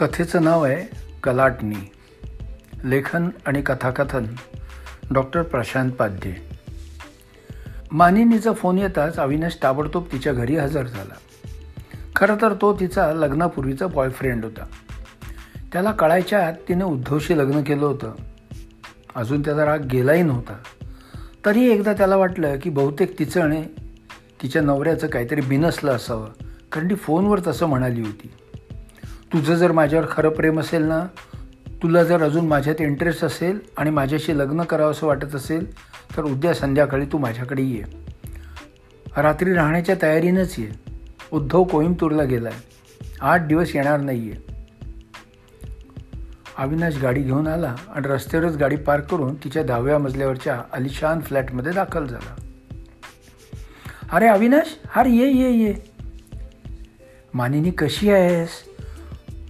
[0.00, 1.92] कथेचं नाव आहे कलाटणी.
[2.84, 4.24] लेखन आणि कथाकथन.
[5.10, 6.34] डॉक्टर प्रशांत पाध्ये.
[7.92, 11.14] मानिनीचा फोन येताच अविनाश ताबडतोब तिच्या घरी हजर झाला.
[12.16, 14.64] खरं तर तो तिचा लग्नापूर्वीचा बॉयफ्रेंड होता.
[15.72, 18.14] त्याला कळायच्या आत तिने उद्धवशी लग्न केलं होतं.
[19.14, 20.58] अजून त्याचा राग गेलाही नव्हता.
[21.46, 23.64] तरी एकदा त्याला वाटलं की बहुतेक तिचं आणि
[24.42, 26.28] तिच्या नवऱ्याचं काहीतरी बिनसलं असावं.
[26.72, 28.30] कारण ती फोनवर तसं म्हणाली होती.
[29.32, 31.06] तुझं जर माझ्यावर खरं प्रेम असेल ना
[31.82, 35.72] तुला जर अजून माझ्यात इंटरेस्ट असेल आणि माझ्याशी लग्न करावं असं वाटत असेल
[36.16, 37.82] तर उद्या संध्याकाळी तू माझ्याकडे ये.
[39.16, 40.68] रात्री राहण्याच्या तयारीनंच ये.
[41.32, 42.60] उद्धव कोईमतूरला गेला आहे
[43.20, 44.54] आठ दिवस येणार नाही आहे
[46.58, 52.06] अविनाश गाडी घेऊन आला आणि रस्त्यावरच गाडी पार्क करून तिच्या दहाव्या मजल्यावरच्या अलिशान फ्लॅटमध्ये दाखल
[52.06, 52.34] झाला.
[54.12, 55.74] अरे अविनाश अरे ये ये ये.
[57.34, 58.48] मानिनी कशी आहेस?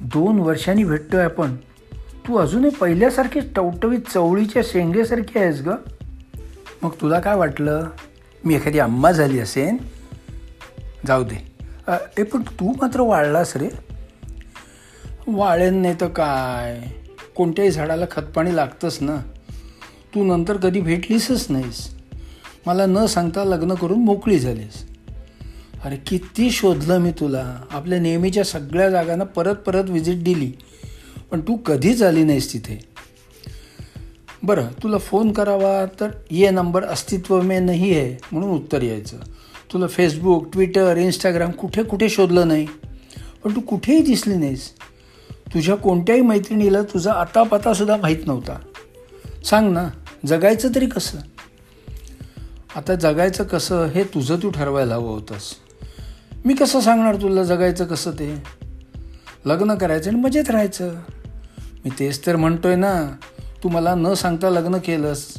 [0.00, 1.56] दोन वर्षांनी भेटतोय आपण.
[2.26, 5.68] तू अजूनही पहिल्यासारखी टवटवीत चवळीच्या शेंगेसारखी आहेस ग.
[6.82, 7.86] मग तुला काय वाटलं?
[8.44, 9.76] मी एखादी अम्मा झाली असेन?
[11.06, 11.50] जाऊ दे.
[12.18, 13.68] ए पण तू मात्र वाळलास रे.
[15.26, 16.82] वाळेन नाही तर काय?
[17.36, 19.16] कोणत्याही झाडाला खतपाणी लागतंच ना.
[20.14, 21.94] तू नंतर कधी भेटलीसच नाहीस.
[22.66, 24.89] मला न सांगता लग्न करून मोकळी झालीस.
[25.84, 27.64] अरे किती शोधलं मी तुला.
[27.70, 30.52] आपल्या नेहमीच्या सगळ्या जागांना परत परत व्हिजिट दिली.
[31.30, 32.84] पण तू कधीच आली नाहीस तिथे.
[34.42, 39.16] बरं तुला फोन करावा तर ये नंबर अस्तित्व में नाही आहे म्हणून उत्तर यायचं.
[39.72, 42.66] तुला फेसबुक ट्विटर इंस्टाग्राम कुठे कुठे शोधलं नाही.
[43.44, 44.72] पण तू कुठेही दिसली नाहीस.
[45.54, 48.58] तुझ्या कोणत्याही मैत्रिणीला तुझा आतापातासुद्धा माहीत नव्हता.
[49.44, 49.88] सांग ना
[50.26, 51.18] जगायचं तरी कसं?
[52.76, 55.54] आता जगायचं कसं हे तुझं तू ठरवायला हवं होतंस.
[56.44, 58.42] मी कसं सांगणार तुला जगायचं कसं ते?
[59.46, 60.94] लग्न करायचं आणि मजेत राहायचं.
[61.84, 63.16] मी तेच तर म्हणतोय ना
[63.64, 65.34] तू मला न सांगता लग्न केलंस.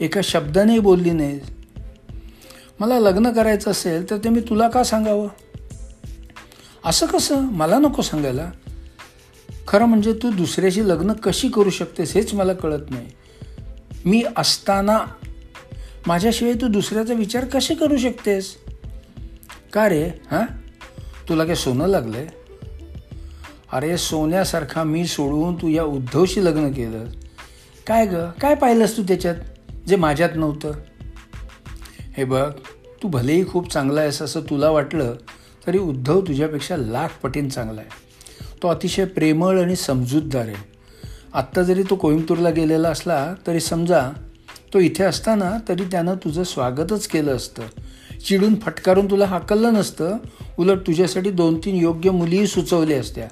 [0.00, 1.40] एका शब्दाने बोलली नाही
[2.80, 5.28] मला लग्न करायचं असेल तर ते मी तुला का सांगावं?
[6.84, 7.40] असं कसं?
[7.40, 8.50] मला नको सांगायला.
[9.68, 13.06] खरं म्हणजे तू दुसऱ्याशी लग्न कशी करू शकतेस हेच मला कळत नाही.
[14.04, 15.00] मी असताना
[16.06, 18.63] माझ्याशिवाय तू दुसऱ्याचा विचार कसे करू शकतेस?
[19.74, 20.44] का रे हां?
[21.28, 22.26] तुला काय सोनं लागलं आहे
[23.72, 27.04] अरे सोन्यासारखा मी सोडून तू या उद्धवशी लग्न केलं.
[27.86, 28.14] काय ग?
[28.40, 29.34] काय पाहिलंस तू त्याच्यात
[29.88, 30.72] जे माझ्यात नव्हतं?
[32.16, 32.52] हे बघ
[33.02, 35.14] तू भलेही खूप चांगला आहेस असं तुला वाटलं
[35.66, 37.90] तरी उद्धव तुझ्यापेक्षा लाख पटीन चांगला आहे.
[38.62, 40.54] तो अतिशय प्रेमळ आणि समजूतदार आहे.
[41.34, 44.10] आत्ता जरी तो कोईमतूरला गेलेला असला तरी समजा
[44.74, 47.62] तो इथे असताना तरी त्यानं तुझं स्वागतच केलं असतं.
[48.24, 50.16] चिडून फटकारून तुला हाकललं नसतं
[50.58, 53.28] उलट तुझ्यासाठी दोन तीन योग्य मुलीही सुचवल्या असत्या.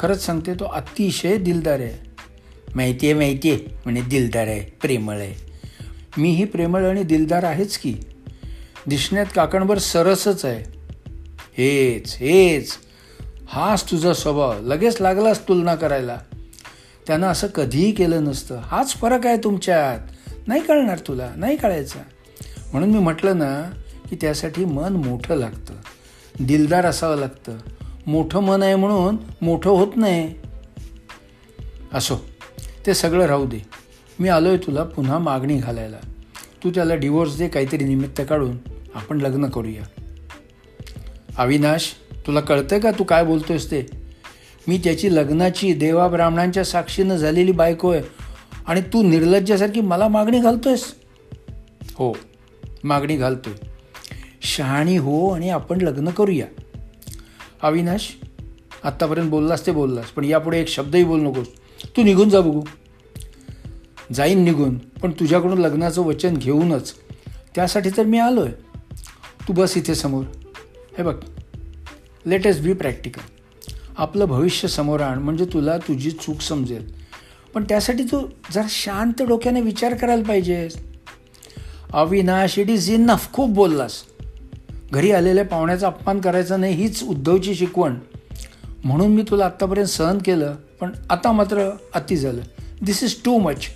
[0.00, 2.10] खरंच सांगते तो अतिशय दिलदार आहे.
[2.74, 5.52] माहिती आहे माहिती आहे म्हणजे दिलदार आहे प्रेमळ आहे.
[6.18, 7.94] मीही प्रेमळ आणि दिलदार आहेच की.
[8.86, 10.80] दिसण्यात काकणभर सरसच आहे.
[11.58, 12.72] हेच हेच.
[13.48, 14.54] हाच तुझा स्वभाव.
[14.62, 16.18] लगेच लागलाच तुलना करायला.
[17.06, 18.56] त्यानं असं कधीही केलं नसतं.
[18.56, 19.98] हाच फरक आहे तुमच्यात.
[20.46, 21.98] नाही कळणार तुला नाही कळायचा.
[22.72, 23.70] म्हणून मी म्हटलं ना
[24.10, 25.74] की त्यासाठी मन मोठं लागतं.
[26.40, 27.56] दिलदार असावं लागतं.
[28.06, 30.34] मोठं मन आहे म्हणून मोठं होत नाही.
[31.92, 32.16] असो
[32.86, 33.64] ते सगळं राहू दे.
[34.20, 35.96] मी आलो आहे तुला पुन्हा मागणी घालायला.
[36.64, 38.56] तू त्याला डिवोर्स दे काहीतरी निमित्त काढून.
[38.94, 39.82] आपण लग्न करूया.
[41.38, 41.94] अविनाश
[42.26, 43.86] तुला कळतंय का तू काय बोलतोयस ते?
[44.68, 48.02] मी त्याची लग्नाची देवा ब्राह्मणांच्या साक्षीनं झालेली बायको आहे.
[48.66, 50.94] आणि तू निर्लज्जासारखी मला मागणी घालतोयस?
[51.94, 52.16] हो
[52.84, 53.69] मागणी घालतोय.
[54.50, 56.46] शहाणी हो आणि आपण लग्न करूया.
[57.62, 58.08] अविनाश
[58.84, 61.46] आत्तापर्यंत बोललास ते बोललास पण यापुढे एक शब्दही बोल नकोस.
[61.96, 62.62] तू निघून जा बघू.
[64.12, 66.94] जाईन निघून पण तुझ्याकडून लग्नाचं वचन घेऊनच.
[67.54, 68.52] त्यासाठी तर मी आलो आहे
[69.48, 70.24] तू बस इथे समोर.
[70.98, 71.14] हे बघ
[72.26, 73.20] लेटेस्ट बी प्रॅक्टिकल
[73.98, 76.92] आपलं भविष्य समोर आण म्हणजे तुला तुझी चूक समजेल.
[77.54, 80.76] पण त्यासाठी तू जरा शांत डोक्याने विचार करायला पाहिजेस.
[81.92, 83.92] अविनाश इट इज इनफ खूप बोललास.
[84.92, 87.94] घरी आलेल्या पाहुण्याचा अपमान करायचा नाही हीच उद्धवची शिकवण.
[88.84, 92.40] म्हणून मी तुला आत्तापर्यंत सहन केलं पण आता मात्र अति झालं.
[92.82, 93.66] This is too much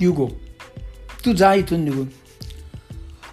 [0.00, 0.28] you go
[1.24, 2.06] तू जा इथून निघून.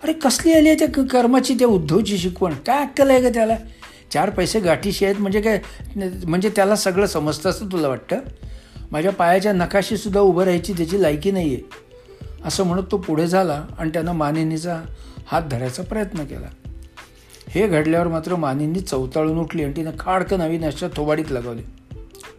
[0.04, 2.54] अरे कसली आली आहे त्या कर्माची त्या उद्धवची शिकवण?
[2.66, 3.56] काय अक्कल आहे का त्याला?
[4.12, 5.60] चार पैसे गाठीशी आहेत म्हणजे काय
[5.96, 8.20] म्हणजे त्याला सगळं समजतं असं तुला वाटतं?
[8.92, 11.64] माझ्या पायाच्या नकाशीसुद्धा उभं राहायची त्याची लायकी नाही आहे
[12.46, 14.82] असं म्हणत तो पुढे झाला आणि त्यानं मानिनीचा
[15.28, 16.48] हात धरायचा प्रयत्न केला.
[17.50, 21.62] हे घडल्यावर मात्र मानींनी चवताळून उठली आणि तिनं खाडकन अशा थोबाडीत लगावली.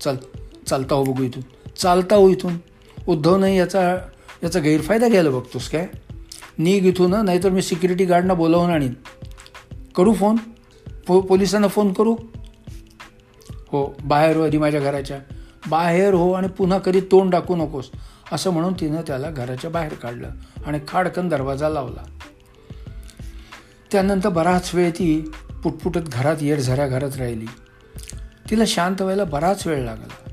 [0.00, 0.16] चल
[0.66, 1.42] चालता हो बघू इथून.
[1.76, 2.56] चालता हो इथून.
[3.08, 3.96] उद्धव नाही याचा
[4.42, 5.86] याचा गैरफायदा घ्यायला बघतोस काय?
[6.58, 8.94] निघ इथून नाहीतर मी सिक्युरिटी गार्डना बोलावून आणीन.
[9.96, 10.36] करू फोन?
[11.06, 12.16] पो पोलिसांना फोन करू?
[13.50, 15.18] हो बाहेर हो आधी माझ्या घराच्या.
[15.70, 17.90] बाहेर हो आणि पुन्हा कधी तोंड टाकू नकोस.
[18.32, 20.30] असं म्हणून तिनं त्याला घराच्या बाहेर काढलं
[20.66, 22.13] आणि खाडकन दरवाजा लावला.
[23.94, 25.30] त्यानंतर बराच वेळ ती
[25.62, 27.46] पुटपुटत घरात येरझऱ्या घरात राहिली.
[28.50, 30.30] तिला शांत व्हायला बराच वेळ लागला.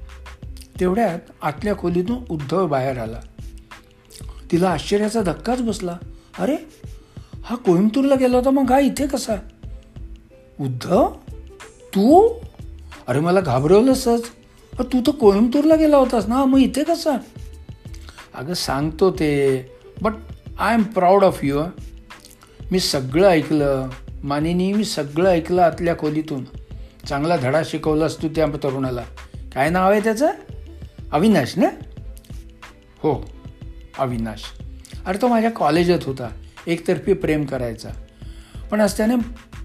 [0.79, 3.19] तेवढ्यात आतल्या खोलीतून उद्धव बाहेर आला.
[4.51, 5.97] तिला आश्चर्याचा धक्काच बसला.
[6.39, 6.55] अरे
[7.43, 9.35] हा कोइंबतूरला गेला होता मग हा इथे कसा?
[10.59, 11.13] उद्धव
[11.95, 12.33] तू?
[13.07, 14.23] अरे मला घाबरवलंसच
[14.73, 17.17] तू तर कोइंबतूरला गेला होतास ना मग इथे कसा?
[18.35, 19.31] अगं सांगतो ते
[20.01, 20.13] but
[20.59, 21.59] I am proud of you
[22.71, 23.89] मी सगळं ऐकलं.
[24.23, 26.43] मानिनी मी सगळं ऐकलं आतल्या खोलीतून.
[27.07, 29.01] चांगला धडा शिकवलास तू त्या तरुणाला.
[29.55, 30.31] काय नाव आहे त्याचं?
[31.11, 31.67] अविनाश ना?
[32.97, 33.29] हो
[33.99, 34.41] अविनाश.
[35.05, 36.29] अरे तो माझ्या कॉलेजात होता.
[36.67, 37.89] एकतर्फी प्रेम करायचा.
[38.71, 39.15] पण आज त्याने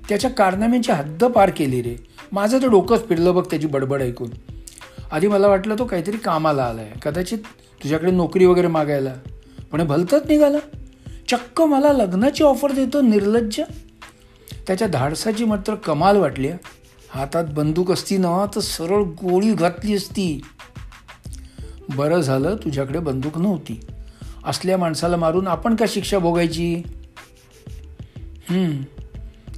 [0.08, 1.96] त्याच्या कारनाम्यांची हद्द पार केली रे.
[2.32, 4.30] माझं तर डोकंच फिरलं बघ त्याची बडबड ऐकून.
[5.10, 7.38] आधी मला वाटलं तो काहीतरी कामाला आला आहे कदाचित
[7.82, 9.14] तुझ्याकडे नोकरी वगैरे मागायला.
[9.72, 10.58] पण भलतंच निघाला.
[11.28, 13.60] चक्क मला लग्नाची ऑफर देतो निर्लज्ज.
[14.66, 16.48] त्याच्या धाडसाची मात्र कमाल वाटली.
[17.10, 20.40] हातात बंदूक असती ना तर सरळ गोळी घातली असती.
[21.96, 23.80] बरं झालं तुझ्याकडे बंदूक नव्हती.
[24.44, 26.82] असल्या माणसाला मारून आपण का शिक्षा भोगायची?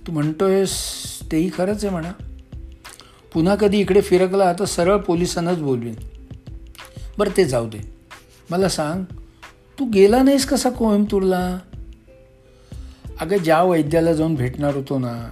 [0.06, 0.72] तू म्हणतोयस
[1.32, 2.12] तेही खरंच आहे म्हणा.
[3.32, 5.94] पुन्हा कधी इकडे फिरकला तर सरळ पोलिसांनाच बोलवीन.
[7.18, 7.94] बरं ते जाऊ दे.
[8.50, 9.04] मला सांग
[9.78, 11.58] तू गेला नाहीस कसा कोइंबतूरला
[13.20, 15.30] अगं ज्या वैद्याला जाऊन भेटणार होतो ना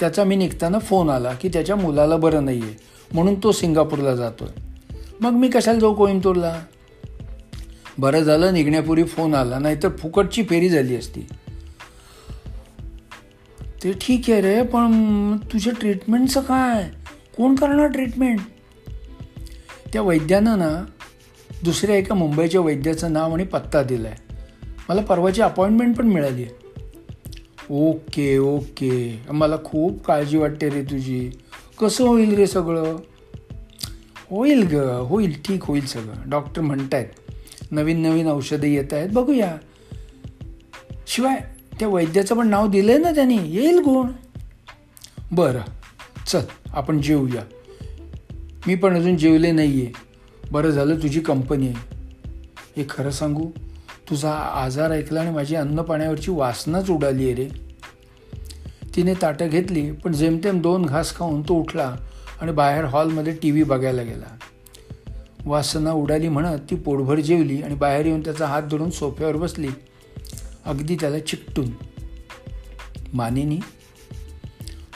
[0.00, 2.74] त्याचा मी निघताना फोन आला की त्याच्या मुलाला बरं नाही आहे
[3.12, 4.48] म्हणून तो सिंगापूरला जातोय.
[5.20, 6.60] मग मी कशाला जाऊ कोइंबतूरला
[7.98, 11.20] बरं झालं निघण्यापूर्वी फोन आला नाहीतर फुकटची फेरी झाली असती.
[13.84, 16.90] ते ठीक आहे रे पण तुझ्या ट्रीटमेंटचं काय?
[17.36, 18.40] कोण करणार ट्रीटमेंट
[19.92, 20.84] त्या वैद्यानं ना
[21.64, 24.34] दुसऱ्या एका मुंबईच्या वैद्याचं नाव आणि पत्ता दिला आहे
[24.88, 26.42] मला परवाची अपॉइंटमेंट पण मिळाली.
[26.42, 26.66] आहे
[27.70, 29.22] ओके ओके.
[29.30, 31.30] मला खूप काळजी वाटते रे तुझी.
[31.80, 32.96] कसं होईल रे सगळं?
[34.30, 34.74] होईल ग
[35.08, 36.30] होईल ठीक होईल सगळं.
[36.30, 37.06] डॉक्टर म्हणत आहेत
[37.70, 39.56] नवीन नवीन औषधं येत आहेत बघूया.
[41.06, 41.40] शिवाय
[41.80, 43.38] त्या वैद्याचं पण नाव दिलं आहे ना त्यांनी.
[43.48, 44.10] येईल गुण.
[45.32, 45.60] बरं
[46.26, 47.42] चल आपण जेवूया
[48.66, 50.05] मी पण अजून जेवले नाही आहे
[50.52, 51.76] बरं झालं तुझी कंपनी आहे.
[52.76, 53.50] हे खरं सांगू
[54.10, 57.48] तुझा आजार ऐकला आणि माझी अन्नपाण्यावरची वासनाच उडाली आहे रे.
[58.96, 61.96] तिने ताटं घेतली पण जेमतेम दोन घास खाऊन तो उठला
[62.40, 64.36] आणि बाहेर हॉलमध्ये टी व्ही बघायला गेला.
[65.44, 69.68] वासना उडाली म्हणत ती पोटभर जेवली आणि बाहेर येऊन त्याचा हात धरून सोफ्यावर बसली.
[70.64, 71.66] अगदी त्याला चिकटून.
[73.14, 73.58] मानिनी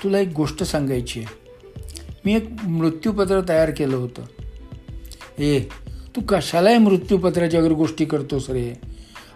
[0.03, 1.29] तुला एक गोष्ट सांगायची आहे.
[2.25, 4.23] मी एक मृत्यूपत्र तयार केलं होतं.
[5.41, 5.61] हे
[6.17, 8.81] तू कशालाही मृत्यूपत्राच्या वगैरे गोष्टी करतोस रे?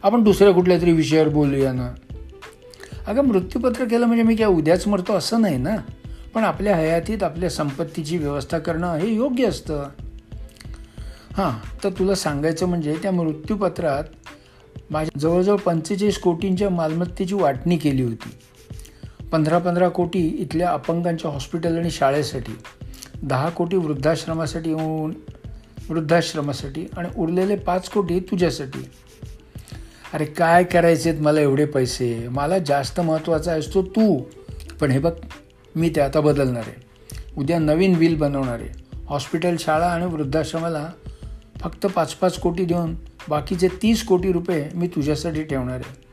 [0.02, 1.94] आपण दुसऱ्या कुठल्या तरी विषयावर बोलूया ना.
[3.06, 5.76] अगं मृत्यूपत्र केलं म्हणजे मी काय उद्याच मरतो असं नाही ना?
[6.34, 9.84] पण आपल्या हयातीत आपल्या संपत्तीची व्यवस्था करणं हे योग्य असतं.
[11.36, 14.04] हां तर तुला सांगायचं म्हणजे त्या मृत्यूपत्रात
[14.90, 18.30] माझ्या जवळजवळ पंचेचाळीस कोटींच्या मालमत्तेची वाटणी केली होती.
[19.32, 22.52] पंधरा पंधरा कोटी इथल्या अपंगांच्या हॉस्पिटल आणि शाळेसाठी
[23.22, 25.14] दहा कोटी वृद्धाश्रमासाठी येऊन
[25.90, 28.84] वृद्धाश्रमासाठी आणि उरलेले पाच कोटी तुझ्यासाठी.
[30.12, 32.28] अरे काय करायचे आहेत मला एवढे पैसे?
[32.28, 34.22] मला जास्त महत्त्वाचा असतो तू
[34.80, 35.12] पण हे बघ
[35.76, 36.82] मी ते आता बदलणार आहे.
[37.38, 38.84] उद्या नवीन बिल बनवणार आहे.
[39.06, 40.88] हॉस्पिटल शाळा आणि वृद्धाश्रमाला
[41.60, 42.94] फक्त पाच पाच कोटी देऊन
[43.28, 46.04] बाकीचे तीस कोटी रुपये मी तुझ्यासाठी ठेवणार आहे.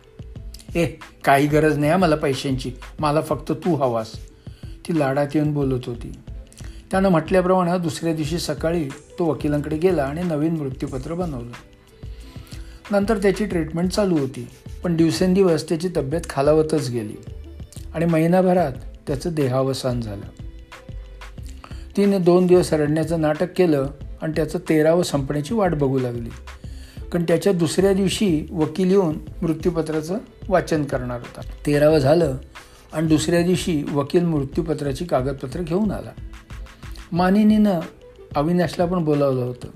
[0.82, 0.86] ए
[1.24, 2.72] काही गरज नाही मला पैशांची.
[3.00, 4.12] मला फक्त तू हवास.
[4.88, 6.12] ती लाडात येऊन बोलत होती.
[6.92, 11.52] त्यानं म्हटल्याप्रमाणे दुसऱ्या दिवशी सकाळी तो वकिलांकडे गेला आणि नवीन मृत्यूपत्र बनवलं.
[12.92, 14.48] नंतर त्याची ट्रीटमेंट चालू होती
[14.84, 17.16] पण दिवसेंदिवस त्याची तब्येत खालावतच गेली
[17.94, 18.72] आणि महिनाभरात
[19.08, 20.44] त्याचं देहावसान झालं.
[21.98, 23.88] तिने दोन दिवस रडण्याचं नाटक केलं
[24.22, 26.30] आणि त्याचं तेरावं संपण्याची वाट बघू लागली.
[27.12, 30.18] कारण त्याच्या दुसऱ्या दिवशी वकील येऊन मृत्यूपत्राचं
[30.50, 31.42] वाचन करणार होता.
[31.66, 32.38] तेरावं झालं
[32.94, 36.12] आणि दुसऱ्या दिवशी वकील मृत्यूपत्राची कागदपत्र घेऊन आला.
[37.12, 37.80] मानिनीनं
[38.36, 39.68] अविनाशला पण बोलावलं होतं.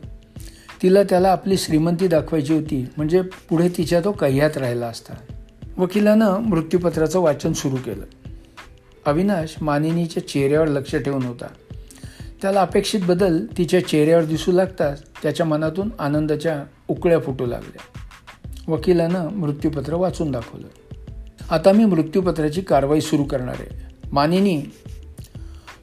[0.83, 5.13] तिला त्याला आपली श्रीमंती दाखवायची होती म्हणजे पुढे तिच्या तो कह्यात राहिला असता.
[5.77, 8.29] वकिलानं मृत्यूपत्राचं वाचन सुरू केलं.
[9.05, 11.47] अविनाश मानिनीच्या चेहऱ्यावर लक्ष ठेवून होता.
[12.41, 17.99] त्याला अपेक्षित बदल तिच्या चेहऱ्यावर दिसू लागताच त्याच्या मनातून आनंदाच्या उकळ्या फुटू लागल्या.
[18.67, 20.67] वकिलानं मृत्यूपत्र वाचून दाखवलं.
[21.49, 23.95] आता मी मृत्यूपत्राची कारवाई सुरू करणार आहे.
[24.11, 24.61] मानिनी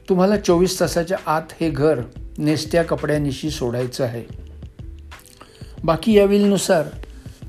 [0.09, 2.01] तुम्हाला चोवीस तासाच्या आत हे घर
[2.37, 4.23] नेसत्या कपड्यानिशी सोडायचं आहे.
[5.83, 6.83] बाकी या विलनुसार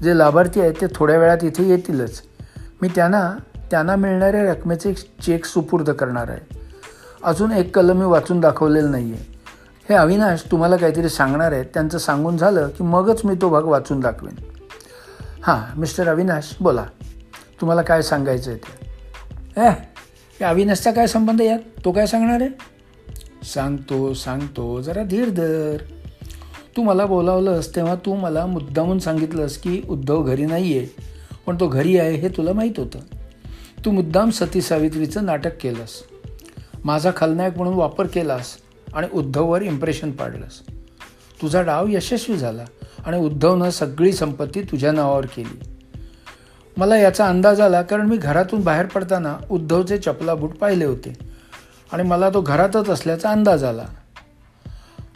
[0.03, 2.23] जे लाभार्थी आहेत ते थोड्या वेळात इथे येतीलच.
[2.83, 3.37] मी त्यांना
[3.71, 6.59] त्यांना मिळणाऱ्या रकमेचे चेक सुपूर्द करणार आहे.
[7.25, 9.25] अजून एक कलम मी वाचून दाखवलेलं नाही आहे
[9.89, 11.65] हे अविनाश तुम्हाला काहीतरी सांगणार आहेत.
[11.75, 14.35] त्यांचं सांगून झालं की मगच मी तो भाग वाचून दाखवेन.
[15.43, 16.85] हां मिस्टर अविनाश बोला.
[17.61, 18.87] तुम्हाला काय सांगायचं आहे ते?
[19.61, 19.94] ए
[20.41, 21.59] या अविनाशचा काय संबंध यात?
[21.85, 22.51] तो काय सांगणार आहे?
[23.45, 25.77] सांगतो सांगतो जरा धीर धर.
[26.77, 30.87] तू मला बोलावलंस तेव्हा तू मला मुद्दामून सांगितलंस की उद्धव घरी नाही आहे
[31.47, 32.99] पण तो घरी आहे हे तुला माहीत होतं.
[33.85, 36.03] तू मुद्दाम सती सावित्रीचं नाटक केलंस.
[36.85, 38.57] माझा खलनायक म्हणून वापर केलास
[38.95, 40.61] आणि उद्धववर इम्प्रेशन पाडलंस.
[41.43, 42.65] तुझा डाव यशस्वी झाला
[43.07, 45.74] आणि उद्धवनं सगळी संपत्ती तुझ्या नावावर केली.
[46.77, 51.19] मला याचा अंदाज आला कारण मी घरातून बाहेर पडताना उद्धवचे चपला बूट पाहिले होते.
[51.93, 53.85] आणि मला तो घरातच असल्याचा अंदाज आला.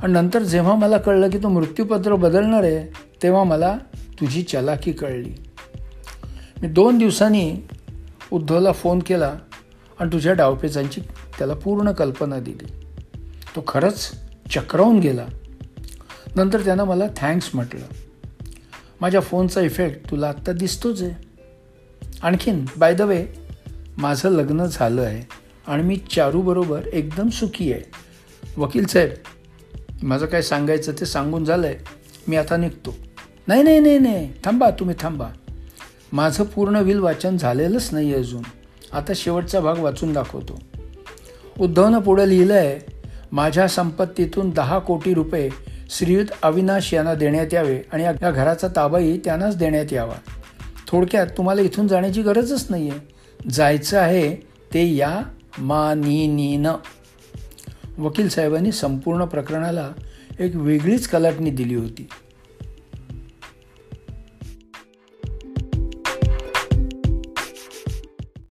[0.02, 3.78] आणि नंतर जेव्हा मला कळलं की तो मृत्यूपत्र बदलणार आहे तेव्हा मला
[4.20, 5.32] तुझी चलाकी कळली.
[6.62, 7.56] मी दोन दिवसांनी
[8.32, 9.34] उद्धवला फोन केला
[10.00, 11.00] आणि तुझ्या डावपेचांची
[11.38, 12.66] त्याला पूर्ण कल्पना दिली.
[13.56, 14.10] तो खरंच
[14.54, 15.26] चक्रावून गेला.
[16.36, 17.84] नंतर त्यानं मला थँक्स म्हटलं.
[19.00, 21.27] माझ्या फोनचा इफेक्ट तुला आत्ता दिसतोच आहे.
[22.22, 23.26] आणखीन बाय द वे
[23.98, 25.22] माझं लग्न झालं आहे
[25.66, 27.82] आणि मी चारूबरोबर एकदम सुखी आहे.
[28.56, 29.10] वकील साहेब
[30.02, 31.76] माझं काय सांगायचं ते सांगून झालं आहे
[32.28, 32.96] मी आता निघतो.
[33.48, 34.32] नाही नाही नाही नाही.
[34.44, 35.28] थांबा तुम्ही थांबा.
[36.12, 38.42] माझं पूर्ण विल वाचन झालेलंच नाही अजून.
[38.92, 40.58] आता शेवटचा भाग वाचून दाखवतो.
[41.60, 42.78] उद्धवनं पुढे लिहिलं आहे
[43.32, 45.50] माझ्या संपत्तीतून दहा कोटी रुपये
[45.90, 50.14] श्रीयुत अविनाश यांना देण्यात यावे आणि या घराचा ताबाही त्यांनाच देण्यात यावा.
[50.88, 53.00] थोडक्यात तुम्हाला इथून जाण्याची गरजच नाही आहे
[53.50, 54.34] जायचं आहे
[54.74, 55.22] ते या
[55.58, 56.74] मानिनीनं.
[57.98, 59.90] वकील साहेबांनी संपूर्ण प्रकरणाला
[60.40, 62.08] एक वेगळीच कलाटणी दिली होती.